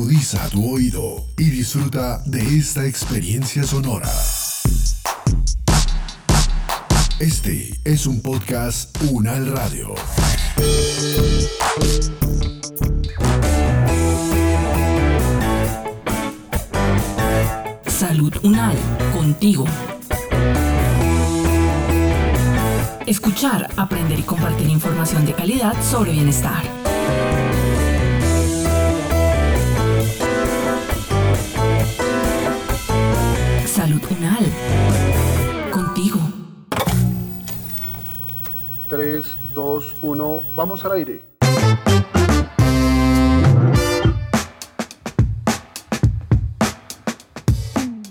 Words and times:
Agudiza 0.00 0.48
tu 0.48 0.76
oído 0.76 1.26
y 1.36 1.50
disfruta 1.50 2.22
de 2.24 2.40
esta 2.56 2.86
experiencia 2.86 3.64
sonora. 3.64 4.08
Este 7.18 7.78
es 7.84 8.06
un 8.06 8.22
podcast 8.22 8.96
Unal 9.10 9.52
Radio. 9.52 9.94
Salud 17.86 18.32
Unal, 18.42 18.78
contigo. 19.12 19.66
Escuchar, 23.04 23.68
aprender 23.76 24.18
y 24.18 24.22
compartir 24.22 24.70
información 24.70 25.26
de 25.26 25.34
calidad 25.34 25.74
sobre 25.82 26.12
bienestar. 26.12 26.62
Contigo. 35.72 36.18
3, 38.90 39.24
2, 39.54 39.96
1, 40.02 40.42
vamos 40.54 40.84
al 40.84 40.92
aire. 40.92 41.22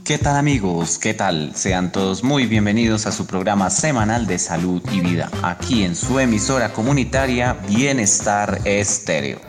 ¿Qué 0.04 0.18
tal 0.18 0.38
amigos? 0.38 0.98
¿Qué 0.98 1.14
tal? 1.14 1.52
Sean 1.54 1.92
todos 1.92 2.24
muy 2.24 2.48
bienvenidos 2.48 3.06
a 3.06 3.12
su 3.12 3.28
programa 3.28 3.70
semanal 3.70 4.26
de 4.26 4.40
salud 4.40 4.82
y 4.92 5.02
vida, 5.02 5.30
aquí 5.44 5.84
en 5.84 5.96
su 5.96 6.18
emisora 6.18 6.74
comunitaria 6.74 7.54
Bienestar 7.68 8.62
Estéreo. 8.66 9.49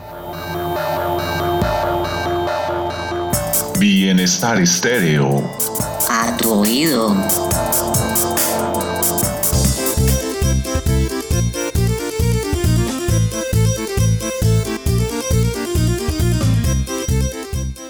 Bienestar 3.81 4.61
Estéreo. 4.61 5.43
A 6.07 6.37
tu 6.37 6.51
oído. 6.51 7.15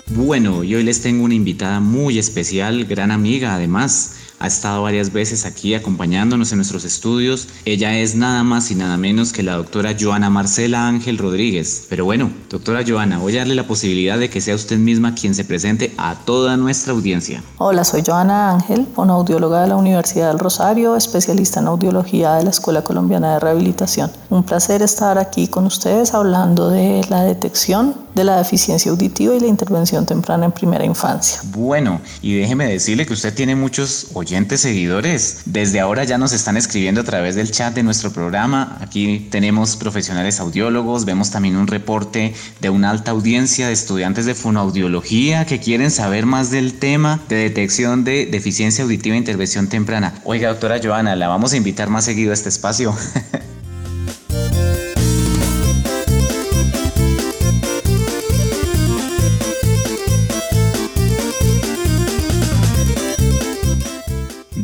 Bueno, 0.08 0.64
y 0.64 0.76
hoy 0.76 0.84
les 0.84 1.02
tengo 1.02 1.26
una 1.26 1.34
invitada 1.34 1.82
muy 1.82 2.18
especial, 2.18 2.86
gran 2.86 3.12
amiga 3.12 3.54
además. 3.56 4.21
Ha 4.42 4.48
estado 4.48 4.82
varias 4.82 5.14
veces 5.14 5.46
aquí 5.46 5.76
acompañándonos 5.76 6.52
en 6.52 6.58
nuestros 6.58 6.84
estudios. 6.84 7.48
Ella 7.64 8.00
es 8.00 8.16
nada 8.16 8.42
más 8.42 8.72
y 8.72 8.76
nada 8.76 8.98
menos 8.98 9.34
que 9.34 9.44
la 9.44 9.54
doctora 9.54 9.96
Joana 10.00 10.32
Marcela 10.32 10.88
Ángel 10.88 11.20
Rodríguez. 11.20 11.86
Pero 11.88 12.06
bueno, 12.06 12.32
doctora 12.50 12.82
Joana, 12.84 13.20
voy 13.20 13.36
a 13.36 13.42
darle 13.42 13.54
la 13.54 13.68
posibilidad 13.68 14.18
de 14.18 14.32
que 14.32 14.42
sea 14.42 14.56
usted 14.56 14.80
misma 14.80 15.14
quien 15.14 15.36
se 15.36 15.46
presente 15.46 15.94
a 16.00 16.16
toda 16.16 16.58
nuestra 16.58 16.92
audiencia. 16.92 17.44
Hola, 17.60 17.84
soy 17.84 18.02
Joana 18.04 18.50
Ángel, 18.54 18.88
fonoaudióloga 18.96 19.62
de 19.62 19.68
la 19.68 19.76
Universidad 19.76 20.30
del 20.30 20.40
Rosario, 20.40 20.96
especialista 20.96 21.60
en 21.60 21.68
audiología 21.68 22.34
de 22.34 22.44
la 22.44 22.50
Escuela 22.50 22.82
Colombiana 22.82 23.34
de 23.34 23.42
Rehabilitación. 23.42 24.10
Un 24.32 24.42
placer 24.42 24.82
estar 24.82 25.20
aquí 25.20 25.50
con 25.50 25.68
ustedes 25.68 26.16
hablando 26.16 26.72
de 26.72 27.06
la 27.10 27.22
detección 27.22 27.94
de 28.16 28.24
la 28.24 28.38
deficiencia 28.38 28.92
auditiva 28.92 29.36
y 29.36 29.40
la 29.40 29.48
intervención 29.48 30.06
temprana 30.06 30.46
en 30.46 30.52
primera 30.52 30.86
infancia. 30.86 31.42
Bueno, 31.46 32.02
y 32.22 32.36
déjeme 32.36 32.66
decirle 32.66 33.06
que 33.06 33.14
usted 33.14 33.34
tiene 33.34 33.56
muchos 33.56 34.08
oyentes 34.14 34.62
seguidores. 34.62 35.42
Desde 35.46 35.80
ahora 35.80 36.04
ya 36.04 36.18
nos 36.18 36.34
están 36.34 36.58
escribiendo 36.58 37.02
a 37.02 37.04
través 37.04 37.36
del 37.36 37.52
chat 37.52 37.74
de 37.74 37.84
nuestro 37.84 38.12
programa. 38.12 38.78
Aquí 38.82 39.28
tenemos 39.32 39.76
profesionales 39.76 40.40
audiólogos, 40.40 41.06
vemos 41.06 41.32
también 41.32 41.56
un 41.56 41.68
reporte 41.68 42.34
de 42.60 42.70
una 42.70 42.90
alta 42.90 43.12
audiencia 43.12 43.68
de 43.68 43.74
estudiantes 43.74 44.26
de 44.26 44.36
fonoaudiología 44.36 45.46
que 45.46 45.60
quieren 45.60 45.92
saber 45.92 46.26
más 46.26 46.52
del 46.52 46.80
tema 46.80 47.20
de 47.30 47.36
detección 47.36 48.04
de 48.04 48.26
deficiencia 48.26 48.84
auditiva 48.84 49.16
e 49.16 49.20
intervención 49.20 49.68
temprana. 49.68 50.14
Oiga, 50.24 50.50
doctora 50.50 50.80
Joana, 50.82 51.16
la 51.16 51.28
vamos 51.28 51.54
a 51.54 51.58
invitar 51.58 51.90
más 51.90 52.06
seguido 52.06 52.32
a 52.32 52.34
este 52.34 52.50
espacio. 52.50 52.94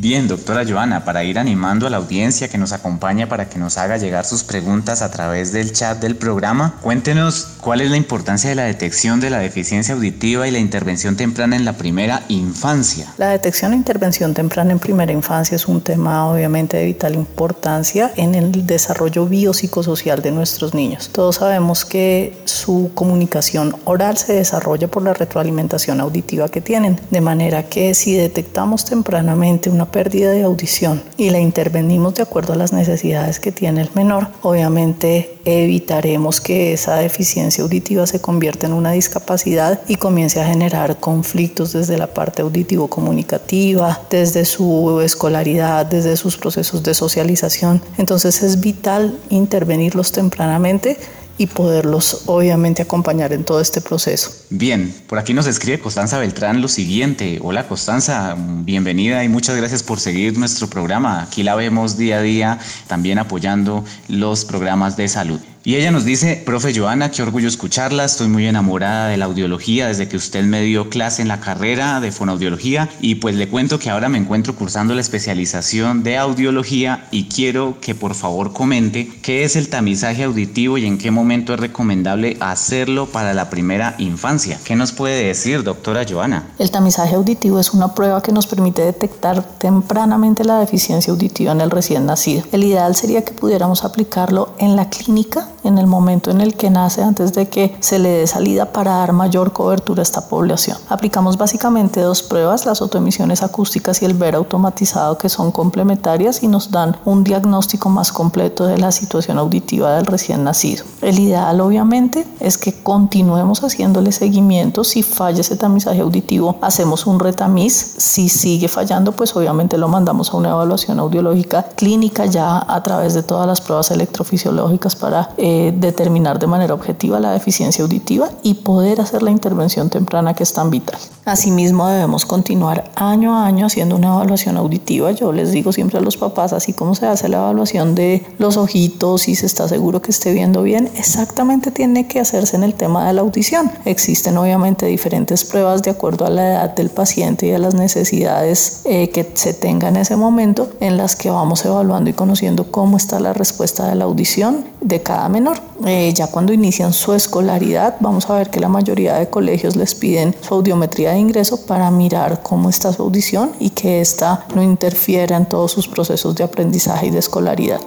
Bien, 0.07 0.29
doctora 0.29 0.63
Joana, 0.65 1.03
para 1.03 1.25
ir 1.25 1.37
animando 1.37 1.85
a 1.85 1.89
la 1.89 1.97
audiencia 1.97 2.47
que 2.47 2.57
nos 2.57 2.71
acompaña 2.71 3.27
para 3.27 3.49
que 3.49 3.59
nos 3.59 3.77
haga 3.77 3.97
llegar 3.97 4.23
sus 4.23 4.45
preguntas 4.45 5.01
a 5.01 5.11
través 5.11 5.51
del 5.51 5.73
chat 5.73 5.99
del 5.99 6.15
programa, 6.15 6.75
cuéntenos 6.81 7.55
cuál 7.59 7.81
es 7.81 7.91
la 7.91 7.97
importancia 7.97 8.49
de 8.49 8.55
la 8.55 8.63
detección 8.63 9.19
de 9.19 9.29
la 9.29 9.39
deficiencia 9.39 9.95
auditiva 9.95 10.47
y 10.47 10.51
la 10.51 10.59
intervención 10.59 11.17
temprana 11.17 11.57
en 11.57 11.65
la 11.65 11.73
primera 11.73 12.23
infancia. 12.29 13.13
La 13.17 13.27
detección 13.27 13.73
e 13.73 13.75
intervención 13.75 14.33
temprana 14.33 14.71
en 14.71 14.79
primera 14.79 15.11
infancia 15.11 15.55
es 15.57 15.67
un 15.67 15.81
tema 15.81 16.31
obviamente 16.31 16.77
de 16.77 16.85
vital 16.85 17.13
importancia 17.13 18.13
en 18.15 18.33
el 18.33 18.65
desarrollo 18.65 19.25
biopsicosocial 19.25 20.21
de 20.21 20.31
nuestros 20.31 20.73
niños. 20.73 21.09
Todos 21.11 21.35
sabemos 21.35 21.83
que 21.83 22.41
su 22.45 22.91
comunicación 22.93 23.75
oral 23.83 24.17
se 24.17 24.31
desarrolla 24.31 24.87
por 24.87 25.03
la 25.03 25.13
retroalimentación 25.13 25.99
auditiva 25.99 26.47
que 26.47 26.61
tienen, 26.61 26.97
de 27.11 27.19
manera 27.19 27.63
que 27.63 27.93
si 27.93 28.15
detectamos 28.15 28.85
tempranamente 28.85 29.69
una 29.69 29.91
pérdida 29.97 30.29
de 30.29 30.43
audición 30.43 31.01
y 31.17 31.31
la 31.31 31.39
intervenimos 31.39 32.13
de 32.13 32.21
acuerdo 32.21 32.53
a 32.53 32.55
las 32.55 32.71
necesidades 32.71 33.39
que 33.39 33.51
tiene 33.51 33.81
el 33.81 33.89
menor, 33.95 34.27
obviamente 34.43 35.39
evitaremos 35.43 36.39
que 36.39 36.71
esa 36.71 36.97
deficiencia 36.97 37.63
auditiva 37.63 38.05
se 38.05 38.21
convierta 38.21 38.67
en 38.67 38.73
una 38.73 38.91
discapacidad 38.91 39.81
y 39.87 39.95
comience 39.95 40.39
a 40.39 40.45
generar 40.45 40.99
conflictos 40.99 41.73
desde 41.73 41.97
la 41.97 42.13
parte 42.13 42.43
auditivo-comunicativa, 42.43 43.99
desde 44.11 44.45
su 44.45 45.01
escolaridad, 45.01 45.87
desde 45.87 46.15
sus 46.15 46.37
procesos 46.37 46.83
de 46.83 46.93
socialización. 46.93 47.81
Entonces 47.97 48.43
es 48.43 48.61
vital 48.61 49.17
intervenirlos 49.31 50.11
tempranamente 50.11 50.97
y 51.37 51.47
poderlos 51.47 52.23
obviamente 52.25 52.81
acompañar 52.81 53.33
en 53.33 53.43
todo 53.43 53.61
este 53.61 53.81
proceso. 53.81 54.31
Bien, 54.49 54.93
por 55.07 55.19
aquí 55.19 55.33
nos 55.33 55.47
escribe 55.47 55.79
Constanza 55.79 56.17
Beltrán 56.17 56.61
lo 56.61 56.67
siguiente. 56.67 57.39
Hola 57.41 57.67
Constanza, 57.67 58.35
bienvenida 58.37 59.23
y 59.23 59.29
muchas 59.29 59.55
gracias 59.55 59.83
por 59.83 59.99
seguir 59.99 60.37
nuestro 60.37 60.67
programa. 60.67 61.23
Aquí 61.23 61.43
la 61.43 61.55
vemos 61.55 61.97
día 61.97 62.17
a 62.17 62.21
día 62.21 62.59
también 62.87 63.19
apoyando 63.19 63.83
los 64.07 64.45
programas 64.45 64.97
de 64.97 65.07
salud. 65.07 65.39
Y 65.67 65.75
ella 65.75 65.91
nos 65.91 66.05
dice, 66.05 66.41
profe 66.45 66.73
Joana, 66.73 67.11
qué 67.11 67.21
orgullo 67.21 67.49
escucharla, 67.49 68.05
estoy 68.05 68.29
muy 68.29 68.47
enamorada 68.47 69.09
de 69.09 69.17
la 69.17 69.25
audiología 69.25 69.89
desde 69.89 70.07
que 70.07 70.15
usted 70.15 70.45
me 70.45 70.61
dio 70.61 70.89
clase 70.89 71.21
en 71.21 71.27
la 71.27 71.41
carrera 71.41 71.99
de 71.99 72.13
fonoaudiología 72.13 72.87
y 73.01 73.15
pues 73.15 73.35
le 73.35 73.49
cuento 73.49 73.77
que 73.77 73.89
ahora 73.89 74.07
me 74.07 74.17
encuentro 74.17 74.55
cursando 74.55 74.95
la 74.95 75.01
especialización 75.01 76.03
de 76.03 76.15
audiología 76.15 77.09
y 77.11 77.25
quiero 77.25 77.79
que 77.81 77.95
por 77.95 78.15
favor 78.15 78.53
comente 78.53 79.09
qué 79.21 79.43
es 79.43 79.57
el 79.57 79.67
tamizaje 79.67 80.23
auditivo 80.23 80.77
y 80.77 80.85
en 80.85 80.97
qué 80.97 81.11
momento 81.11 81.53
es 81.53 81.59
recomendable 81.59 82.37
hacerlo 82.39 83.07
para 83.07 83.33
la 83.33 83.49
primera 83.49 83.95
infancia. 83.97 84.61
¿Qué 84.63 84.77
nos 84.77 84.93
puede 84.93 85.21
decir, 85.21 85.63
doctora 85.63 86.05
Joana? 86.09 86.47
El 86.59 86.71
tamizaje 86.71 87.15
auditivo 87.15 87.59
es 87.59 87.73
una 87.73 87.93
prueba 87.93 88.21
que 88.21 88.31
nos 88.31 88.47
permite 88.47 88.83
detectar 88.83 89.43
tempranamente 89.57 90.45
la 90.45 90.61
deficiencia 90.61 91.11
auditiva 91.11 91.51
en 91.51 91.59
el 91.59 91.71
recién 91.71 92.05
nacido. 92.05 92.43
El 92.53 92.63
ideal 92.63 92.95
sería 92.95 93.25
que 93.25 93.33
pudiéramos 93.33 93.83
aplicarlo 93.83 94.55
en 94.59 94.77
la 94.77 94.89
clínica 94.89 95.49
en 95.67 95.77
el 95.77 95.87
momento 95.87 96.31
en 96.31 96.41
el 96.41 96.55
que 96.55 96.69
nace 96.69 97.03
antes 97.03 97.33
de 97.33 97.47
que 97.49 97.75
se 97.79 97.99
le 97.99 98.09
dé 98.09 98.27
salida 98.27 98.71
para 98.71 98.97
dar 98.97 99.13
mayor 99.13 99.53
cobertura 99.53 100.01
a 100.01 100.03
esta 100.03 100.27
población. 100.27 100.77
Aplicamos 100.89 101.37
básicamente 101.37 102.01
dos 102.01 102.23
pruebas, 102.23 102.65
las 102.65 102.81
autoemisiones 102.81 103.43
acústicas 103.43 104.01
y 104.01 104.05
el 104.05 104.13
ver 104.13 104.35
automatizado 104.35 105.17
que 105.17 105.29
son 105.29 105.51
complementarias 105.51 106.43
y 106.43 106.47
nos 106.47 106.71
dan 106.71 106.97
un 107.05 107.23
diagnóstico 107.23 107.89
más 107.89 108.11
completo 108.11 108.65
de 108.65 108.77
la 108.77 108.91
situación 108.91 109.37
auditiva 109.37 109.95
del 109.95 110.05
recién 110.05 110.43
nacido. 110.43 110.85
El 111.01 111.19
ideal 111.19 111.61
obviamente 111.61 112.25
es 112.39 112.57
que 112.57 112.81
continuemos 112.81 113.63
haciéndole 113.63 114.11
seguimiento. 114.11 114.83
Si 114.83 115.03
falla 115.03 115.41
ese 115.41 115.57
tamizaje 115.57 116.01
auditivo, 116.01 116.57
hacemos 116.61 117.05
un 117.05 117.19
retamiz. 117.19 117.95
Si 117.97 118.29
sigue 118.29 118.67
fallando, 118.67 119.11
pues 119.11 119.35
obviamente 119.35 119.77
lo 119.77 119.87
mandamos 119.87 120.31
a 120.31 120.37
una 120.37 120.49
evaluación 120.49 120.99
audiológica 120.99 121.63
clínica 121.75 122.25
ya 122.25 122.63
a 122.67 122.83
través 122.83 123.13
de 123.13 123.23
todas 123.23 123.47
las 123.47 123.61
pruebas 123.61 123.91
electrofisiológicas 123.91 124.95
para 124.95 125.29
eh, 125.37 125.56
determinar 125.75 126.39
de 126.39 126.47
manera 126.47 126.73
objetiva 126.73 127.19
la 127.19 127.31
deficiencia 127.31 127.83
auditiva 127.83 128.29
y 128.43 128.55
poder 128.55 129.01
hacer 129.01 129.23
la 129.23 129.31
intervención 129.31 129.89
temprana 129.89 130.33
que 130.33 130.43
es 130.43 130.53
tan 130.53 130.69
vital. 130.69 130.99
Asimismo, 131.27 131.89
debemos 131.89 132.25
continuar 132.25 132.89
año 132.95 133.35
a 133.35 133.47
año 133.47 133.65
haciendo 133.65 133.97
una 133.97 134.13
evaluación 134.13 134.55
auditiva. 134.55 135.11
Yo 135.11 135.33
les 135.33 135.51
digo 135.51 135.73
siempre 135.73 135.97
a 135.97 136.01
los 136.01 136.15
papás, 136.15 136.53
así 136.53 136.71
como 136.71 136.95
se 136.95 137.05
hace 137.05 137.27
la 137.27 137.39
evaluación 137.39 137.95
de 137.95 138.25
los 138.37 138.55
ojitos 138.55 139.27
y 139.27 139.35
se 139.35 139.45
está 139.45 139.67
seguro 139.67 140.01
que 140.01 140.11
esté 140.11 140.31
viendo 140.31 140.63
bien, 140.63 140.89
exactamente 140.95 141.69
tiene 141.71 142.07
que 142.07 142.21
hacerse 142.21 142.55
en 142.55 142.63
el 142.63 142.75
tema 142.75 143.05
de 143.05 143.11
la 143.11 143.23
audición. 143.23 143.69
Existen 143.83 144.37
obviamente 144.37 144.85
diferentes 144.85 145.43
pruebas 145.43 145.83
de 145.83 145.91
acuerdo 145.91 146.25
a 146.25 146.29
la 146.29 146.47
edad 146.47 146.75
del 146.75 146.89
paciente 146.89 147.47
y 147.47 147.51
a 147.51 147.59
las 147.59 147.73
necesidades 147.73 148.83
eh, 148.85 149.09
que 149.09 149.29
se 149.33 149.53
tenga 149.53 149.89
en 149.89 149.97
ese 149.97 150.15
momento 150.15 150.69
en 150.79 150.95
las 150.95 151.17
que 151.17 151.29
vamos 151.29 151.65
evaluando 151.65 152.09
y 152.09 152.13
conociendo 152.13 152.71
cómo 152.71 152.95
está 152.95 153.19
la 153.19 153.33
respuesta 153.33 153.89
de 153.89 153.95
la 153.95 154.05
audición 154.05 154.63
de 154.79 155.01
cada 155.01 155.27
menor. 155.27 155.57
Eh, 155.85 156.13
ya 156.15 156.27
cuando 156.27 156.53
inician 156.53 156.93
su 156.93 157.13
escolaridad, 157.13 157.97
vamos 157.99 158.29
a 158.29 158.35
ver 158.35 158.49
que 158.49 158.61
la 158.61 158.69
mayoría 158.69 159.15
de 159.15 159.29
colegios 159.29 159.75
les 159.75 159.93
piden 159.93 160.33
su 160.41 160.53
audiometría 160.53 161.16
ingreso 161.17 161.65
para 161.65 161.91
mirar 161.91 162.41
cómo 162.43 162.69
está 162.69 162.93
su 162.93 163.03
audición 163.03 163.51
y 163.59 163.71
que 163.71 164.01
ésta 164.01 164.45
no 164.55 164.63
interfiera 164.63 165.37
en 165.37 165.47
todos 165.47 165.71
sus 165.71 165.87
procesos 165.87 166.35
de 166.35 166.43
aprendizaje 166.43 167.07
y 167.07 167.09
de 167.09 167.19
escolaridad. 167.19 167.81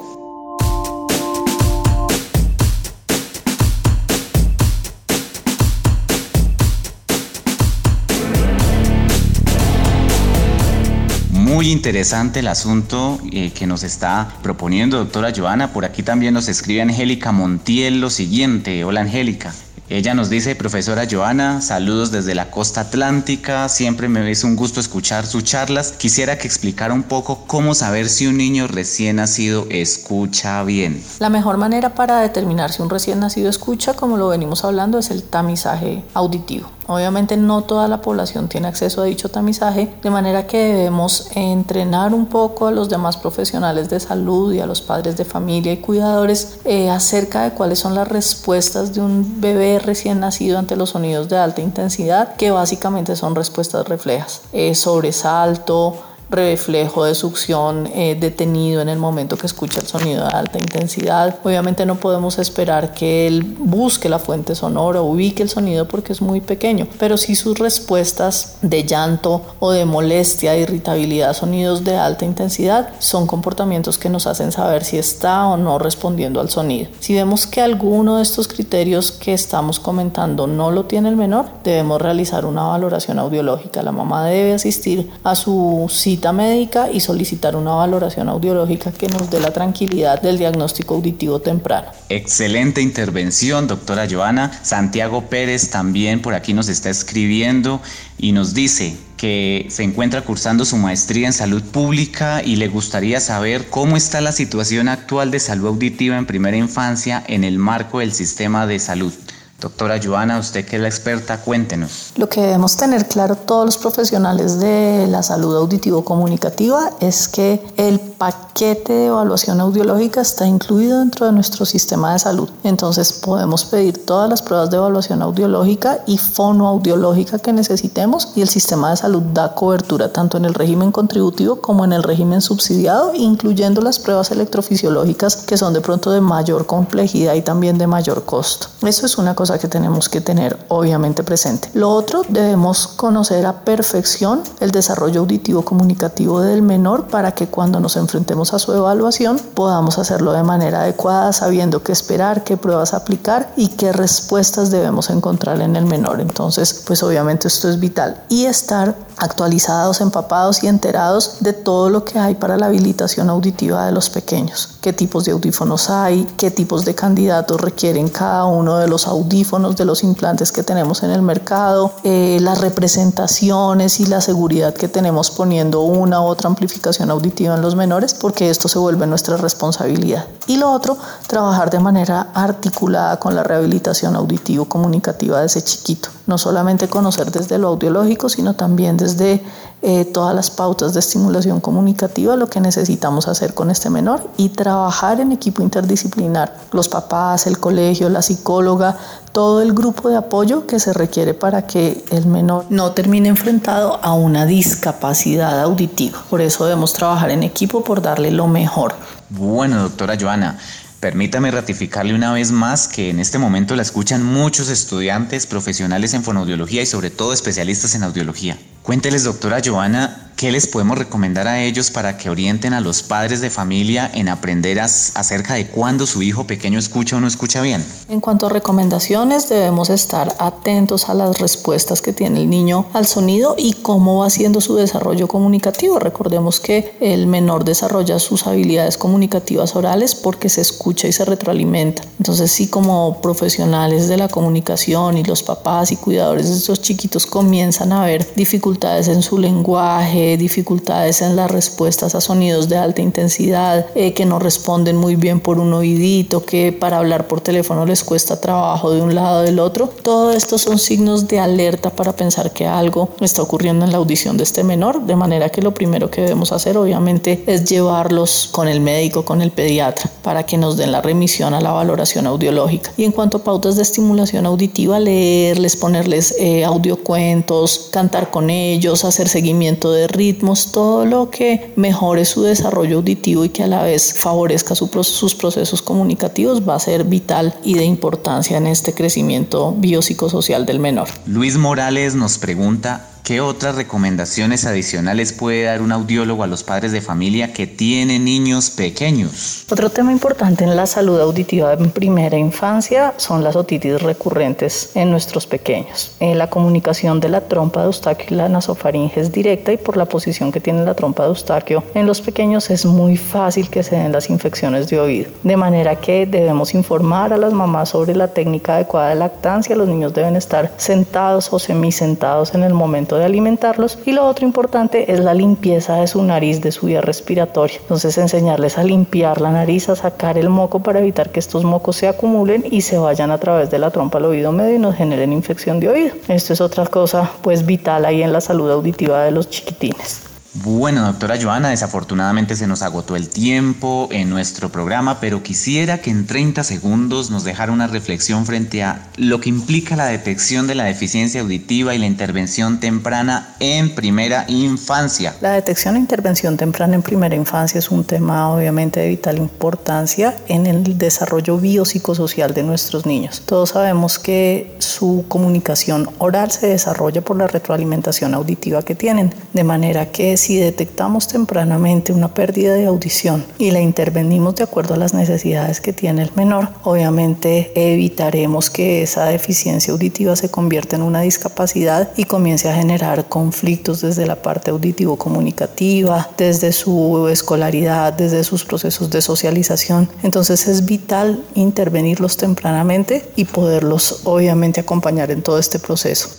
Muy 11.60 11.72
interesante 11.72 12.40
el 12.40 12.48
asunto 12.48 13.18
eh, 13.32 13.50
que 13.50 13.66
nos 13.66 13.82
está 13.82 14.32
proponiendo 14.42 14.96
doctora 14.96 15.30
Joana. 15.36 15.72
Por 15.72 15.84
aquí 15.84 16.02
también 16.02 16.32
nos 16.32 16.48
escribe 16.48 16.80
Angélica 16.80 17.32
Montiel 17.32 18.00
lo 18.00 18.08
siguiente. 18.08 18.82
Hola 18.84 19.02
Angélica. 19.02 19.52
Ella 19.90 20.14
nos 20.14 20.30
dice, 20.30 20.54
profesora 20.54 21.08
Joana, 21.10 21.60
saludos 21.60 22.12
desde 22.12 22.36
la 22.36 22.52
costa 22.52 22.82
atlántica, 22.82 23.68
siempre 23.68 24.08
me 24.08 24.30
es 24.30 24.44
un 24.44 24.54
gusto 24.54 24.78
escuchar 24.78 25.26
sus 25.26 25.42
charlas. 25.42 25.90
Quisiera 25.90 26.38
que 26.38 26.46
explicara 26.46 26.94
un 26.94 27.02
poco 27.02 27.44
cómo 27.48 27.74
saber 27.74 28.08
si 28.08 28.28
un 28.28 28.36
niño 28.36 28.68
recién 28.68 29.16
nacido 29.16 29.66
escucha 29.68 30.62
bien. 30.62 31.02
La 31.18 31.28
mejor 31.28 31.56
manera 31.56 31.96
para 31.96 32.20
determinar 32.20 32.70
si 32.70 32.82
un 32.82 32.88
recién 32.88 33.18
nacido 33.18 33.50
escucha, 33.50 33.94
como 33.94 34.16
lo 34.16 34.28
venimos 34.28 34.64
hablando, 34.64 34.96
es 34.96 35.10
el 35.10 35.24
tamizaje 35.24 36.04
auditivo. 36.14 36.70
Obviamente 36.90 37.36
no 37.36 37.62
toda 37.62 37.86
la 37.86 38.00
población 38.00 38.48
tiene 38.48 38.66
acceso 38.66 39.00
a 39.00 39.04
dicho 39.04 39.28
tamizaje, 39.28 39.94
de 40.02 40.10
manera 40.10 40.48
que 40.48 40.58
debemos 40.58 41.28
entrenar 41.36 42.12
un 42.12 42.26
poco 42.26 42.66
a 42.66 42.72
los 42.72 42.88
demás 42.88 43.16
profesionales 43.16 43.88
de 43.88 44.00
salud 44.00 44.52
y 44.52 44.58
a 44.58 44.66
los 44.66 44.82
padres 44.82 45.16
de 45.16 45.24
familia 45.24 45.72
y 45.72 45.76
cuidadores 45.76 46.58
eh, 46.64 46.90
acerca 46.90 47.44
de 47.44 47.52
cuáles 47.52 47.78
son 47.78 47.94
las 47.94 48.08
respuestas 48.08 48.92
de 48.92 49.02
un 49.02 49.40
bebé 49.40 49.78
recién 49.78 50.18
nacido 50.18 50.58
ante 50.58 50.74
los 50.74 50.90
sonidos 50.90 51.28
de 51.28 51.38
alta 51.38 51.60
intensidad, 51.60 52.34
que 52.34 52.50
básicamente 52.50 53.14
son 53.14 53.36
respuestas 53.36 53.86
reflejas, 53.86 54.42
eh, 54.52 54.74
sobresalto, 54.74 55.94
reflejo 56.30 57.04
de 57.04 57.14
succión 57.14 57.88
eh, 57.92 58.16
detenido 58.18 58.80
en 58.80 58.88
el 58.88 58.98
momento 58.98 59.36
que 59.36 59.46
escucha 59.46 59.80
el 59.80 59.86
sonido 59.86 60.26
de 60.26 60.32
alta 60.32 60.58
intensidad. 60.58 61.36
Obviamente 61.42 61.84
no 61.86 61.96
podemos 61.96 62.38
esperar 62.38 62.94
que 62.94 63.26
él 63.26 63.42
busque 63.42 64.08
la 64.08 64.18
fuente 64.18 64.54
sonora, 64.54 65.02
ubique 65.02 65.42
el 65.42 65.48
sonido 65.48 65.88
porque 65.88 66.12
es 66.12 66.22
muy 66.22 66.40
pequeño, 66.40 66.86
pero 66.98 67.16
si 67.16 67.34
sus 67.34 67.58
respuestas 67.58 68.56
de 68.62 68.84
llanto 68.84 69.42
o 69.58 69.72
de 69.72 69.84
molestia, 69.84 70.52
de 70.52 70.60
irritabilidad, 70.60 71.34
sonidos 71.34 71.84
de 71.84 71.96
alta 71.96 72.24
intensidad, 72.24 72.90
son 73.00 73.26
comportamientos 73.26 73.98
que 73.98 74.08
nos 74.08 74.26
hacen 74.26 74.52
saber 74.52 74.84
si 74.84 74.98
está 74.98 75.46
o 75.46 75.56
no 75.56 75.78
respondiendo 75.78 76.40
al 76.40 76.48
sonido. 76.48 76.90
Si 77.00 77.14
vemos 77.14 77.46
que 77.46 77.60
alguno 77.60 78.16
de 78.16 78.22
estos 78.22 78.46
criterios 78.46 79.10
que 79.10 79.32
estamos 79.32 79.80
comentando 79.80 80.46
no 80.46 80.70
lo 80.70 80.84
tiene 80.84 81.08
el 81.08 81.16
menor, 81.16 81.46
debemos 81.64 82.00
realizar 82.00 82.46
una 82.46 82.62
valoración 82.62 83.18
audiológica. 83.18 83.82
La 83.82 83.92
mamá 83.92 84.26
debe 84.26 84.54
asistir 84.54 85.10
a 85.24 85.34
su 85.34 85.86
sitio 85.90 86.19
médica 86.28 86.90
y 86.90 87.00
solicitar 87.00 87.56
una 87.56 87.72
valoración 87.72 88.28
audiológica 88.28 88.92
que 88.92 89.08
nos 89.08 89.30
dé 89.30 89.40
la 89.40 89.52
tranquilidad 89.52 90.20
del 90.20 90.38
diagnóstico 90.38 90.94
auditivo 90.94 91.40
temprano. 91.40 91.88
Excelente 92.10 92.82
intervención, 92.82 93.66
doctora 93.66 94.06
Joana. 94.08 94.52
Santiago 94.62 95.22
Pérez 95.30 95.70
también 95.70 96.20
por 96.20 96.34
aquí 96.34 96.52
nos 96.52 96.68
está 96.68 96.90
escribiendo 96.90 97.80
y 98.18 98.32
nos 98.32 98.52
dice 98.52 98.96
que 99.16 99.66
se 99.70 99.82
encuentra 99.82 100.22
cursando 100.22 100.64
su 100.64 100.76
maestría 100.76 101.26
en 101.26 101.32
salud 101.32 101.62
pública 101.62 102.42
y 102.44 102.56
le 102.56 102.68
gustaría 102.68 103.20
saber 103.20 103.68
cómo 103.68 103.96
está 103.96 104.20
la 104.20 104.32
situación 104.32 104.88
actual 104.88 105.30
de 105.30 105.40
salud 105.40 105.68
auditiva 105.68 106.18
en 106.18 106.26
primera 106.26 106.56
infancia 106.56 107.24
en 107.26 107.44
el 107.44 107.58
marco 107.58 108.00
del 108.00 108.12
sistema 108.12 108.66
de 108.66 108.78
salud. 108.78 109.12
Doctora 109.60 110.00
Joana, 110.02 110.38
usted 110.38 110.64
que 110.64 110.76
es 110.76 110.82
la 110.82 110.88
experta, 110.88 111.42
cuéntenos. 111.42 112.09
Lo 112.16 112.28
que 112.28 112.42
debemos 112.42 112.76
tener 112.76 113.06
claro 113.06 113.36
todos 113.36 113.64
los 113.64 113.78
profesionales 113.78 114.58
de 114.58 115.06
la 115.08 115.22
salud 115.22 115.56
auditivo-comunicativa 115.56 116.90
es 117.00 117.28
que 117.28 117.64
el 117.76 118.00
paquete 118.00 118.92
de 118.92 119.06
evaluación 119.06 119.60
audiológica 119.60 120.20
está 120.20 120.44
incluido 120.46 120.98
dentro 120.98 121.26
de 121.26 121.32
nuestro 121.32 121.64
sistema 121.64 122.12
de 122.12 122.18
salud. 122.18 122.50
Entonces 122.64 123.12
podemos 123.12 123.64
pedir 123.64 124.04
todas 124.04 124.28
las 124.28 124.42
pruebas 124.42 124.70
de 124.70 124.76
evaluación 124.76 125.22
audiológica 125.22 126.00
y 126.06 126.18
fonoaudiológica 126.18 127.38
que 127.38 127.52
necesitemos 127.52 128.32
y 128.34 128.42
el 128.42 128.48
sistema 128.48 128.90
de 128.90 128.96
salud 128.96 129.22
da 129.32 129.54
cobertura 129.54 130.12
tanto 130.12 130.36
en 130.36 130.44
el 130.44 130.54
régimen 130.54 130.90
contributivo 130.90 131.60
como 131.60 131.84
en 131.84 131.92
el 131.92 132.02
régimen 132.02 132.40
subsidiado, 132.40 133.12
incluyendo 133.14 133.80
las 133.80 134.00
pruebas 134.00 134.32
electrofisiológicas 134.32 135.36
que 135.36 135.56
son 135.56 135.72
de 135.72 135.80
pronto 135.80 136.10
de 136.10 136.20
mayor 136.20 136.66
complejidad 136.66 137.34
y 137.34 137.42
también 137.42 137.78
de 137.78 137.86
mayor 137.86 138.24
costo. 138.24 138.66
Eso 138.82 139.06
es 139.06 139.16
una 139.16 139.34
cosa 139.34 139.58
que 139.58 139.68
tenemos 139.68 140.08
que 140.08 140.20
tener 140.20 140.58
obviamente 140.68 141.22
presente. 141.22 141.70
Lo 141.74 141.99
otro, 142.00 142.24
debemos 142.28 142.86
conocer 142.86 143.44
a 143.44 143.60
perfección 143.60 144.42
el 144.60 144.70
desarrollo 144.70 145.20
auditivo 145.20 145.62
comunicativo 145.62 146.40
del 146.40 146.62
menor 146.62 147.08
para 147.08 147.32
que 147.32 147.48
cuando 147.48 147.78
nos 147.78 147.96
enfrentemos 147.96 148.54
a 148.54 148.58
su 148.58 148.72
evaluación 148.72 149.38
podamos 149.54 149.98
hacerlo 149.98 150.32
de 150.32 150.42
manera 150.42 150.80
adecuada, 150.80 151.34
sabiendo 151.34 151.82
qué 151.82 151.92
esperar, 151.92 152.42
qué 152.42 152.56
pruebas 152.56 152.94
aplicar 152.94 153.52
y 153.54 153.68
qué 153.68 153.92
respuestas 153.92 154.70
debemos 154.70 155.10
encontrar 155.10 155.60
en 155.60 155.76
el 155.76 155.84
menor. 155.84 156.22
Entonces, 156.22 156.82
pues 156.86 157.02
obviamente 157.02 157.48
esto 157.48 157.68
es 157.68 157.78
vital. 157.78 158.22
Y 158.30 158.46
estar 158.46 158.96
actualizados, 159.18 160.00
empapados 160.00 160.64
y 160.64 160.66
enterados 160.66 161.36
de 161.40 161.52
todo 161.52 161.90
lo 161.90 162.04
que 162.04 162.18
hay 162.18 162.34
para 162.34 162.56
la 162.56 162.66
habilitación 162.66 163.28
auditiva 163.28 163.84
de 163.84 163.92
los 163.92 164.08
pequeños. 164.08 164.78
Qué 164.80 164.94
tipos 164.94 165.26
de 165.26 165.32
audífonos 165.32 165.90
hay, 165.90 166.26
qué 166.38 166.50
tipos 166.50 166.86
de 166.86 166.94
candidatos 166.94 167.60
requieren 167.60 168.08
cada 168.08 168.46
uno 168.46 168.78
de 168.78 168.88
los 168.88 169.06
audífonos 169.06 169.76
de 169.76 169.84
los 169.84 170.02
implantes 170.02 170.52
que 170.52 170.62
tenemos 170.62 171.02
en 171.02 171.10
el 171.10 171.22
mercado, 171.22 171.89
eh, 172.04 172.38
las 172.40 172.60
representaciones 172.60 174.00
y 174.00 174.06
la 174.06 174.20
seguridad 174.20 174.74
que 174.74 174.88
tenemos 174.88 175.30
poniendo 175.30 175.80
una 175.82 176.20
u 176.20 176.24
otra 176.24 176.48
amplificación 176.48 177.10
auditiva 177.10 177.54
en 177.54 177.62
los 177.62 177.76
menores, 177.76 178.14
porque 178.14 178.50
esto 178.50 178.68
se 178.68 178.78
vuelve 178.78 179.06
nuestra 179.06 179.36
responsabilidad. 179.36 180.26
Y 180.46 180.56
lo 180.56 180.70
otro, 180.70 180.96
trabajar 181.26 181.70
de 181.70 181.80
manera 181.80 182.28
articulada 182.34 183.18
con 183.18 183.34
la 183.34 183.42
rehabilitación 183.42 184.16
auditivo-comunicativa 184.16 185.40
de 185.40 185.46
ese 185.46 185.62
chiquito. 185.62 186.08
No 186.30 186.38
solamente 186.38 186.86
conocer 186.86 187.32
desde 187.32 187.58
lo 187.58 187.66
audiológico, 187.66 188.28
sino 188.28 188.54
también 188.54 188.96
desde 188.96 189.42
eh, 189.82 190.04
todas 190.04 190.32
las 190.32 190.48
pautas 190.48 190.94
de 190.94 191.00
estimulación 191.00 191.58
comunicativa, 191.58 192.36
lo 192.36 192.46
que 192.46 192.60
necesitamos 192.60 193.26
hacer 193.26 193.52
con 193.52 193.68
este 193.68 193.90
menor 193.90 194.22
y 194.36 194.50
trabajar 194.50 195.20
en 195.20 195.32
equipo 195.32 195.60
interdisciplinar, 195.60 196.54
los 196.70 196.88
papás, 196.88 197.48
el 197.48 197.58
colegio, 197.58 198.08
la 198.10 198.22
psicóloga, 198.22 198.96
todo 199.32 199.60
el 199.60 199.72
grupo 199.72 200.08
de 200.08 200.18
apoyo 200.18 200.68
que 200.68 200.78
se 200.78 200.92
requiere 200.92 201.34
para 201.34 201.66
que 201.66 202.04
el 202.12 202.26
menor 202.26 202.66
no 202.70 202.92
termine 202.92 203.28
enfrentado 203.28 203.98
a 204.00 204.12
una 204.12 204.46
discapacidad 204.46 205.60
auditiva. 205.60 206.22
Por 206.30 206.42
eso 206.42 206.64
debemos 206.64 206.92
trabajar 206.92 207.30
en 207.32 207.42
equipo 207.42 207.82
por 207.82 208.02
darle 208.02 208.30
lo 208.30 208.46
mejor. 208.46 208.94
Bueno, 209.30 209.82
doctora 209.82 210.16
Joana, 210.16 210.56
Permítame 211.00 211.50
ratificarle 211.50 212.14
una 212.14 212.30
vez 212.34 212.52
más 212.52 212.86
que 212.86 213.08
en 213.08 213.20
este 213.20 213.38
momento 213.38 213.74
la 213.74 213.80
escuchan 213.80 214.22
muchos 214.22 214.68
estudiantes 214.68 215.46
profesionales 215.46 216.12
en 216.12 216.22
fonoaudiología 216.22 216.82
y 216.82 216.86
sobre 216.86 217.08
todo 217.08 217.32
especialistas 217.32 217.94
en 217.94 218.02
audiología. 218.02 218.58
Cuénteles, 218.82 219.24
doctora 219.24 219.62
Joana, 219.64 220.29
¿Qué 220.40 220.50
les 220.50 220.66
podemos 220.66 220.96
recomendar 220.96 221.46
a 221.46 221.62
ellos 221.62 221.90
para 221.90 222.16
que 222.16 222.30
orienten 222.30 222.72
a 222.72 222.80
los 222.80 223.02
padres 223.02 223.42
de 223.42 223.50
familia 223.50 224.10
en 224.14 224.30
aprender 224.30 224.80
acerca 224.80 225.52
de 225.52 225.66
cuándo 225.66 226.06
su 226.06 226.22
hijo 226.22 226.46
pequeño 226.46 226.78
escucha 226.78 227.16
o 227.16 227.20
no 227.20 227.26
escucha 227.26 227.60
bien? 227.60 227.84
En 228.08 228.20
cuanto 228.20 228.46
a 228.46 228.48
recomendaciones, 228.48 229.50
debemos 229.50 229.90
estar 229.90 230.34
atentos 230.38 231.10
a 231.10 231.14
las 231.14 231.38
respuestas 231.38 232.00
que 232.00 232.14
tiene 232.14 232.40
el 232.40 232.48
niño 232.48 232.86
al 232.94 233.04
sonido 233.04 233.54
y 233.58 233.74
cómo 233.74 234.20
va 234.20 234.28
haciendo 234.28 234.62
su 234.62 234.76
desarrollo 234.76 235.28
comunicativo. 235.28 235.98
Recordemos 235.98 236.58
que 236.58 236.96
el 237.02 237.26
menor 237.26 237.64
desarrolla 237.64 238.18
sus 238.18 238.46
habilidades 238.46 238.96
comunicativas 238.96 239.76
orales 239.76 240.14
porque 240.14 240.48
se 240.48 240.62
escucha 240.62 241.06
y 241.06 241.12
se 241.12 241.26
retroalimenta. 241.26 242.02
Entonces, 242.16 242.50
sí, 242.50 242.68
como 242.68 243.20
profesionales 243.20 244.08
de 244.08 244.16
la 244.16 244.28
comunicación 244.28 245.18
y 245.18 245.22
los 245.22 245.42
papás 245.42 245.92
y 245.92 245.96
cuidadores 245.96 246.48
de 246.48 246.56
estos 246.56 246.80
chiquitos 246.80 247.26
comienzan 247.26 247.92
a 247.92 248.06
ver 248.06 248.26
dificultades 248.36 249.08
en 249.08 249.20
su 249.20 249.36
lenguaje, 249.36 250.29
eh, 250.30 250.36
dificultades 250.36 251.22
en 251.22 251.36
las 251.36 251.50
respuestas 251.50 252.14
a 252.14 252.20
sonidos 252.20 252.68
de 252.68 252.76
alta 252.76 253.02
intensidad, 253.02 253.86
eh, 253.94 254.14
que 254.14 254.26
no 254.26 254.38
responden 254.38 254.96
muy 254.96 255.16
bien 255.16 255.40
por 255.40 255.58
un 255.58 255.72
oídito, 255.72 256.44
que 256.44 256.72
para 256.72 256.98
hablar 256.98 257.26
por 257.26 257.40
teléfono 257.40 257.84
les 257.86 258.04
cuesta 258.04 258.40
trabajo 258.40 258.92
de 258.92 259.02
un 259.02 259.14
lado 259.14 259.42
del 259.42 259.58
otro. 259.58 259.88
Todo 259.88 260.32
esto 260.32 260.58
son 260.58 260.78
signos 260.78 261.26
de 261.28 261.40
alerta 261.40 261.90
para 261.90 262.12
pensar 262.12 262.52
que 262.52 262.66
algo 262.66 263.10
está 263.20 263.42
ocurriendo 263.42 263.84
en 263.84 263.92
la 263.92 263.98
audición 263.98 264.36
de 264.36 264.44
este 264.44 264.62
menor, 264.62 265.04
de 265.04 265.16
manera 265.16 265.48
que 265.48 265.62
lo 265.62 265.74
primero 265.74 266.10
que 266.10 266.20
debemos 266.22 266.52
hacer 266.52 266.76
obviamente 266.76 267.42
es 267.46 267.64
llevarlos 267.64 268.48
con 268.52 268.68
el 268.68 268.80
médico, 268.80 269.24
con 269.24 269.42
el 269.42 269.50
pediatra, 269.50 270.10
para 270.22 270.44
que 270.44 270.56
nos 270.56 270.76
den 270.76 270.92
la 270.92 271.02
remisión 271.02 271.54
a 271.54 271.60
la 271.60 271.72
valoración 271.72 272.26
audiológica. 272.26 272.92
Y 272.96 273.04
en 273.04 273.12
cuanto 273.12 273.38
a 273.38 273.44
pautas 273.44 273.76
de 273.76 273.82
estimulación 273.82 274.46
auditiva, 274.46 274.98
leerles, 275.00 275.76
ponerles 275.76 276.36
eh, 276.38 276.64
audiocuentos, 276.64 277.88
cantar 277.90 278.30
con 278.30 278.50
ellos, 278.50 279.04
hacer 279.04 279.28
seguimiento 279.28 279.90
de 279.92 280.06
ritmos, 280.20 280.72
todo 280.72 281.06
lo 281.06 281.30
que 281.30 281.72
mejore 281.76 282.26
su 282.26 282.42
desarrollo 282.42 282.98
auditivo 282.98 283.44
y 283.44 283.48
que 283.48 283.62
a 283.62 283.66
la 283.66 283.82
vez 283.82 284.12
favorezca 284.14 284.74
sus 284.74 285.34
procesos 285.34 285.80
comunicativos 285.80 286.68
va 286.68 286.74
a 286.74 286.78
ser 286.78 287.04
vital 287.04 287.54
y 287.64 287.74
de 287.74 287.84
importancia 287.84 288.58
en 288.58 288.66
este 288.66 288.92
crecimiento 288.92 289.74
biopsicosocial 289.78 290.66
del 290.66 290.78
menor. 290.78 291.08
Luis 291.26 291.56
Morales 291.56 292.14
nos 292.14 292.36
pregunta 292.36 293.09
¿Qué 293.30 293.40
otras 293.40 293.76
recomendaciones 293.76 294.64
adicionales 294.64 295.32
puede 295.32 295.62
dar 295.62 295.82
un 295.82 295.92
audiólogo 295.92 296.42
a 296.42 296.48
los 296.48 296.64
padres 296.64 296.90
de 296.90 297.00
familia 297.00 297.52
que 297.52 297.68
tienen 297.68 298.24
niños 298.24 298.70
pequeños? 298.70 299.66
Otro 299.70 299.88
tema 299.88 300.10
importante 300.10 300.64
en 300.64 300.74
la 300.74 300.84
salud 300.84 301.20
auditiva 301.20 301.74
en 301.74 301.92
primera 301.92 302.36
infancia 302.36 303.14
son 303.18 303.44
las 303.44 303.54
otitis 303.54 304.02
recurrentes 304.02 304.90
en 304.96 305.12
nuestros 305.12 305.46
pequeños. 305.46 306.10
En 306.18 306.38
la 306.38 306.50
comunicación 306.50 307.20
de 307.20 307.28
la 307.28 307.42
trompa 307.42 307.82
de 307.82 307.86
Eustaquio 307.86 308.26
y 308.30 308.34
la 308.34 308.48
nasofaringe 308.48 309.20
es 309.20 309.30
directa 309.30 309.72
y 309.72 309.76
por 309.76 309.96
la 309.96 310.06
posición 310.06 310.50
que 310.50 310.58
tiene 310.58 310.84
la 310.84 310.94
trompa 310.94 311.22
de 311.22 311.28
Eustaquio 311.28 311.84
en 311.94 312.06
los 312.06 312.20
pequeños 312.20 312.68
es 312.68 312.84
muy 312.84 313.16
fácil 313.16 313.70
que 313.70 313.84
se 313.84 313.94
den 313.94 314.10
las 314.10 314.28
infecciones 314.28 314.88
de 314.88 314.98
oído. 314.98 315.30
De 315.44 315.56
manera 315.56 315.94
que 315.94 316.26
debemos 316.26 316.74
informar 316.74 317.32
a 317.32 317.36
las 317.36 317.52
mamás 317.52 317.90
sobre 317.90 318.16
la 318.16 318.26
técnica 318.26 318.74
adecuada 318.74 319.10
de 319.10 319.14
lactancia. 319.14 319.76
Los 319.76 319.86
niños 319.86 320.14
deben 320.14 320.34
estar 320.34 320.72
sentados 320.78 321.52
o 321.52 321.60
semisentados 321.60 322.56
en 322.56 322.64
el 322.64 322.74
momento 322.74 323.19
de 323.19 323.19
alimentarlos. 323.24 323.98
Y 324.06 324.12
lo 324.12 324.26
otro 324.26 324.46
importante 324.46 325.12
es 325.12 325.20
la 325.20 325.34
limpieza 325.34 325.96
de 325.96 326.06
su 326.06 326.22
nariz, 326.22 326.60
de 326.60 326.72
su 326.72 326.86
vía 326.86 327.00
respiratoria. 327.00 327.78
Entonces 327.80 328.16
enseñarles 328.18 328.78
a 328.78 328.84
limpiar 328.84 329.40
la 329.40 329.50
nariz, 329.50 329.88
a 329.88 329.96
sacar 329.96 330.38
el 330.38 330.48
moco 330.48 330.80
para 330.80 331.00
evitar 331.00 331.30
que 331.30 331.40
estos 331.40 331.64
mocos 331.64 331.96
se 331.96 332.08
acumulen 332.08 332.64
y 332.70 332.82
se 332.82 332.98
vayan 332.98 333.30
a 333.30 333.38
través 333.38 333.70
de 333.70 333.78
la 333.78 333.90
trompa 333.90 334.18
al 334.18 334.26
oído 334.26 334.52
medio 334.52 334.76
y 334.76 334.78
nos 334.78 334.96
generen 334.96 335.32
infección 335.32 335.80
de 335.80 335.88
oído. 335.88 336.14
Esto 336.28 336.52
es 336.52 336.60
otra 336.60 336.86
cosa 336.86 337.30
pues 337.42 337.66
vital 337.66 338.04
ahí 338.04 338.22
en 338.22 338.32
la 338.32 338.40
salud 338.40 338.70
auditiva 338.70 339.24
de 339.24 339.30
los 339.30 339.48
chiquitines. 339.50 340.29
Bueno, 340.52 341.06
doctora 341.06 341.38
Joana, 341.40 341.68
desafortunadamente 341.68 342.56
se 342.56 342.66
nos 342.66 342.82
agotó 342.82 343.14
el 343.14 343.28
tiempo 343.28 344.08
en 344.10 344.28
nuestro 344.28 344.68
programa, 344.70 345.20
pero 345.20 345.44
quisiera 345.44 345.98
que 345.98 346.10
en 346.10 346.26
30 346.26 346.64
segundos 346.64 347.30
nos 347.30 347.44
dejara 347.44 347.70
una 347.70 347.86
reflexión 347.86 348.44
frente 348.46 348.82
a 348.82 349.10
lo 349.16 349.40
que 349.40 349.48
implica 349.48 349.94
la 349.94 350.06
detección 350.06 350.66
de 350.66 350.74
la 350.74 350.84
deficiencia 350.84 351.42
auditiva 351.42 351.94
y 351.94 351.98
la 351.98 352.06
intervención 352.06 352.80
temprana 352.80 353.54
en 353.60 353.94
primera 353.94 354.44
infancia. 354.48 355.36
La 355.40 355.52
detección 355.52 355.94
e 355.94 356.00
intervención 356.00 356.56
temprana 356.56 356.96
en 356.96 357.02
primera 357.02 357.36
infancia 357.36 357.78
es 357.78 357.88
un 357.92 358.02
tema 358.02 358.50
obviamente 358.52 358.98
de 358.98 359.08
vital 359.08 359.38
importancia 359.38 360.36
en 360.48 360.66
el 360.66 360.98
desarrollo 360.98 361.58
biopsicosocial 361.58 362.54
de 362.54 362.64
nuestros 362.64 363.06
niños. 363.06 363.40
Todos 363.46 363.70
sabemos 363.70 364.18
que 364.18 364.74
su 364.78 365.24
comunicación 365.28 366.10
oral 366.18 366.50
se 366.50 366.66
desarrolla 366.66 367.20
por 367.20 367.36
la 367.36 367.46
retroalimentación 367.46 368.34
auditiva 368.34 368.82
que 368.82 368.96
tienen, 368.96 369.32
de 369.52 369.62
manera 369.62 370.10
que 370.10 370.39
si 370.40 370.56
detectamos 370.56 371.28
tempranamente 371.28 372.14
una 372.14 372.32
pérdida 372.32 372.72
de 372.72 372.86
audición 372.86 373.44
y 373.58 373.72
la 373.72 373.80
intervenimos 373.80 374.56
de 374.56 374.64
acuerdo 374.64 374.94
a 374.94 374.96
las 374.96 375.12
necesidades 375.12 375.82
que 375.82 375.92
tiene 375.92 376.22
el 376.22 376.30
menor, 376.34 376.70
obviamente 376.82 377.72
evitaremos 377.74 378.70
que 378.70 379.02
esa 379.02 379.26
deficiencia 379.26 379.92
auditiva 379.92 380.34
se 380.36 380.50
convierta 380.50 380.96
en 380.96 381.02
una 381.02 381.20
discapacidad 381.20 382.10
y 382.16 382.24
comience 382.24 382.70
a 382.70 382.74
generar 382.74 383.28
conflictos 383.28 384.00
desde 384.00 384.26
la 384.26 384.40
parte 384.40 384.70
auditivo-comunicativa, 384.70 386.30
desde 386.38 386.72
su 386.72 387.28
escolaridad, 387.28 388.14
desde 388.14 388.42
sus 388.42 388.64
procesos 388.64 389.10
de 389.10 389.20
socialización. 389.20 390.08
Entonces 390.22 390.66
es 390.68 390.86
vital 390.86 391.44
intervenirlos 391.54 392.38
tempranamente 392.38 393.30
y 393.36 393.44
poderlos 393.44 394.22
obviamente 394.24 394.80
acompañar 394.80 395.30
en 395.30 395.42
todo 395.42 395.58
este 395.58 395.78
proceso. 395.78 396.30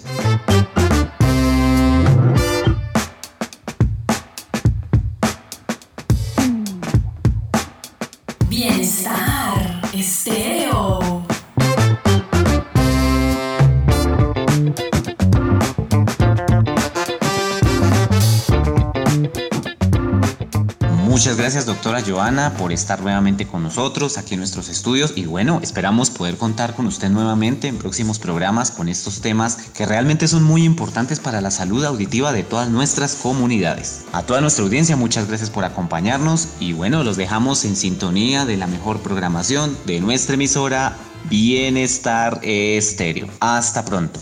Gracias 22.02 22.16
Joana 22.16 22.54
por 22.58 22.72
estar 22.72 23.02
nuevamente 23.02 23.48
con 23.48 23.64
nosotros 23.64 24.18
aquí 24.18 24.34
en 24.34 24.40
nuestros 24.40 24.70
estudios 24.70 25.14
y 25.16 25.26
bueno, 25.26 25.60
esperamos 25.62 26.10
poder 26.10 26.38
contar 26.38 26.74
con 26.74 26.88
usted 26.88 27.10
nuevamente 27.10 27.68
en 27.68 27.78
próximos 27.78 28.18
programas 28.18 28.72
con 28.72 28.90
estos 28.90 29.22
temas 29.22 29.58
que 29.74 29.86
realmente 29.86 30.28
son 30.28 30.44
muy 30.44 30.64
importantes 30.64 31.20
para 31.20 31.42
la 31.42 31.52
salud 31.52 31.84
auditiva 31.84 32.32
de 32.34 32.44
todas 32.44 32.70
nuestras 32.70 33.16
comunidades. 33.16 34.02
A 34.14 34.24
toda 34.24 34.42
nuestra 34.42 34.64
audiencia 34.64 34.96
muchas 34.96 35.28
gracias 35.28 35.50
por 35.50 35.64
acompañarnos 35.64 36.50
y 36.60 36.74
bueno, 36.74 37.04
los 37.04 37.18
dejamos 37.18 37.66
en 37.66 37.76
sintonía 37.76 38.46
de 38.46 38.58
la 38.58 38.68
mejor 38.68 39.00
programación 39.02 39.78
de 39.86 40.00
nuestra 40.00 40.36
emisora 40.36 40.96
Bienestar 41.30 42.40
Estéreo. 42.44 43.28
Hasta 43.40 43.86
pronto. 43.86 44.20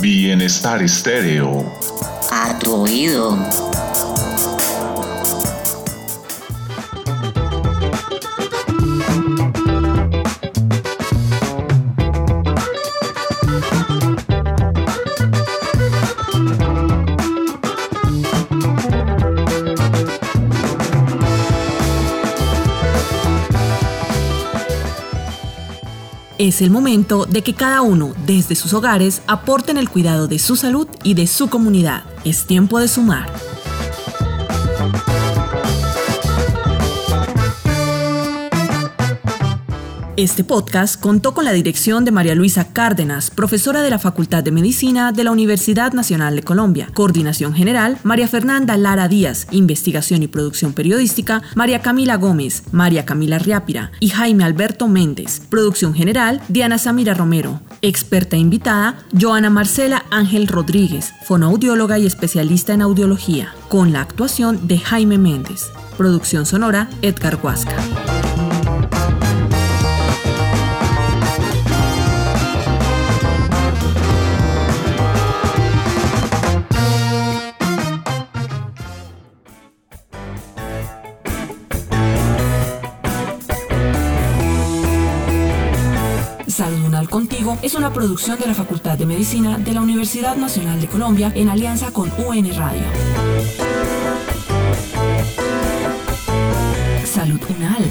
Bienestar 0.00 0.82
Estéreo 0.82 1.64
a 2.30 2.58
tu 2.58 2.72
oído. 2.72 3.36
Es 26.46 26.62
el 26.62 26.70
momento 26.70 27.26
de 27.26 27.42
que 27.42 27.54
cada 27.54 27.82
uno, 27.82 28.14
desde 28.24 28.54
sus 28.54 28.72
hogares, 28.72 29.20
aporte 29.26 29.72
en 29.72 29.78
el 29.78 29.90
cuidado 29.90 30.28
de 30.28 30.38
su 30.38 30.54
salud 30.54 30.86
y 31.02 31.14
de 31.14 31.26
su 31.26 31.48
comunidad. 31.48 32.04
Es 32.24 32.46
tiempo 32.46 32.78
de 32.78 32.86
sumar. 32.86 33.28
Este 40.16 40.44
podcast 40.44 40.98
contó 40.98 41.34
con 41.34 41.44
la 41.44 41.52
dirección 41.52 42.06
de 42.06 42.10
María 42.10 42.34
Luisa 42.34 42.72
Cárdenas, 42.72 43.30
profesora 43.30 43.82
de 43.82 43.90
la 43.90 43.98
Facultad 43.98 44.42
de 44.42 44.50
Medicina 44.50 45.12
de 45.12 45.24
la 45.24 45.30
Universidad 45.30 45.92
Nacional 45.92 46.36
de 46.36 46.42
Colombia. 46.42 46.88
Coordinación 46.94 47.52
general, 47.52 47.98
María 48.02 48.26
Fernanda 48.26 48.78
Lara 48.78 49.08
Díaz. 49.08 49.46
Investigación 49.50 50.22
y 50.22 50.26
producción 50.26 50.72
periodística, 50.72 51.42
María 51.54 51.82
Camila 51.82 52.16
Gómez, 52.16 52.62
María 52.72 53.04
Camila 53.04 53.38
Riápira 53.38 53.92
y 54.00 54.08
Jaime 54.08 54.44
Alberto 54.44 54.88
Méndez. 54.88 55.42
Producción 55.50 55.92
general, 55.92 56.40
Diana 56.48 56.78
Samira 56.78 57.12
Romero. 57.12 57.60
Experta 57.82 58.38
invitada, 58.38 59.04
Joana 59.20 59.50
Marcela 59.50 60.06
Ángel 60.10 60.48
Rodríguez, 60.48 61.12
fonoaudióloga 61.26 61.98
y 61.98 62.06
especialista 62.06 62.72
en 62.72 62.80
audiología, 62.80 63.54
con 63.68 63.92
la 63.92 64.00
actuación 64.00 64.66
de 64.66 64.78
Jaime 64.78 65.18
Méndez. 65.18 65.66
Producción 65.98 66.46
sonora, 66.46 66.88
Edgar 67.02 67.38
Huasca. 67.42 67.76
Es 87.62 87.74
una 87.74 87.92
producción 87.92 88.38
de 88.38 88.46
la 88.46 88.54
Facultad 88.54 88.98
de 88.98 89.06
Medicina 89.06 89.58
de 89.58 89.72
la 89.72 89.80
Universidad 89.80 90.36
Nacional 90.36 90.80
de 90.80 90.86
Colombia 90.86 91.32
en 91.34 91.48
alianza 91.48 91.90
con 91.90 92.12
UN 92.18 92.56
Radio. 92.56 92.82
Salud 97.04 97.40
Unal. 97.48 97.85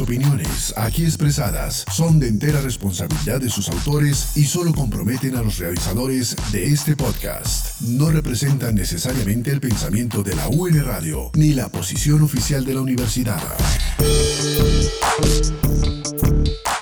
Opiniones 0.00 0.72
aquí 0.76 1.04
expresadas 1.04 1.84
son 1.92 2.20
de 2.20 2.28
entera 2.28 2.62
responsabilidad 2.62 3.40
de 3.40 3.50
sus 3.50 3.68
autores 3.68 4.36
y 4.36 4.44
solo 4.44 4.72
comprometen 4.72 5.36
a 5.36 5.42
los 5.42 5.58
realizadores 5.58 6.36
de 6.52 6.66
este 6.66 6.94
podcast. 6.96 7.78
No 7.82 8.10
representan 8.10 8.74
necesariamente 8.74 9.50
el 9.50 9.60
pensamiento 9.60 10.22
de 10.22 10.34
la 10.34 10.48
UN 10.48 10.82
Radio 10.84 11.30
ni 11.34 11.52
la 11.52 11.68
posición 11.68 12.22
oficial 12.22 12.64
de 12.64 12.74
la 12.74 12.80
universidad. 12.80 13.42